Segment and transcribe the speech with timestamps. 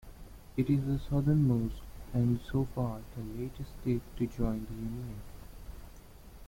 [0.57, 1.75] It is the southernmost
[2.11, 5.21] and so far, the latest state to join the Union.